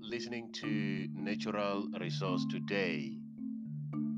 listening 0.00 0.50
to 0.52 1.08
Natural 1.14 1.86
Resource 2.00 2.44
Today. 2.50 3.16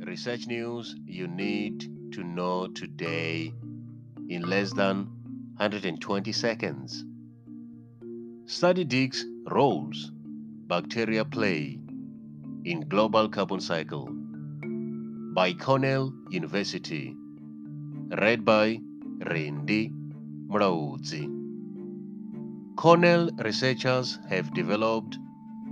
Research 0.06 0.46
news 0.46 0.94
you 1.04 1.28
need 1.28 2.12
to 2.12 2.22
know 2.22 2.68
today 2.68 3.52
in 4.28 4.42
less 4.42 4.72
than 4.72 5.08
120 5.56 6.32
seconds. 6.32 7.04
Study 8.46 8.84
digs 8.84 9.24
roles 9.50 10.12
bacteria 10.66 11.24
play 11.24 11.78
in 12.64 12.88
global 12.88 13.28
carbon 13.28 13.60
cycle 13.60 14.08
by 15.34 15.52
Cornell 15.52 16.12
University. 16.30 17.14
Read 18.18 18.44
by 18.44 18.78
Randy 19.26 19.92
Muraudzi. 20.48 21.28
Cornell 22.76 23.30
researchers 23.38 24.18
have 24.28 24.54
developed 24.54 25.18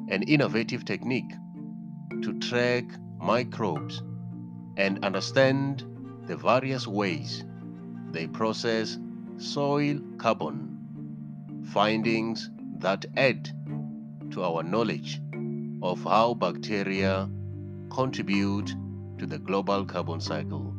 an 0.08 0.22
innovative 0.22 0.84
technique 0.84 1.32
to 2.22 2.38
track 2.38 2.84
microbes 3.18 4.02
and 4.76 5.04
understand 5.04 5.84
the 6.26 6.36
various 6.36 6.86
ways 6.86 7.45
they 8.10 8.26
process 8.26 8.98
soil 9.38 9.98
carbon, 10.18 10.78
findings 11.72 12.50
that 12.78 13.04
add 13.16 13.50
to 14.30 14.45
our 14.45 14.62
knowledge 14.62 15.20
of 15.82 16.02
how 16.04 16.34
bacteria 16.34 17.28
contribute 17.90 18.74
to 19.18 19.26
the 19.26 19.38
global 19.38 19.84
carbon 19.84 20.20
cycle. 20.20 20.74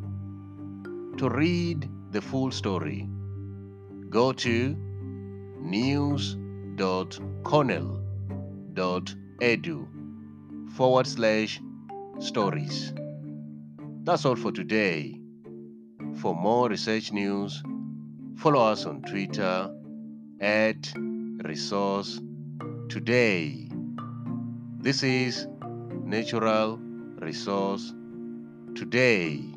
To 1.17 1.29
read 1.29 1.89
the 2.11 2.21
full 2.21 2.51
story, 2.51 3.09
go 4.09 4.31
to 4.33 4.77
news.cornell.edu 8.75 9.87
forward 10.75 11.07
slash 11.07 11.61
stories. 12.19 12.93
That's 14.03 14.25
all 14.25 14.35
for 14.35 14.51
today. 14.51 15.19
For 16.21 16.35
more 16.35 16.69
research 16.69 17.11
news, 17.11 17.63
follow 18.37 18.61
us 18.71 18.85
on 18.85 19.01
Twitter 19.01 19.69
at 20.39 20.93
Resource 21.43 22.21
Today. 22.89 23.69
This 24.79 25.03
is 25.03 25.47
Natural 26.03 26.77
Resource 27.19 27.93
Today. 28.75 29.54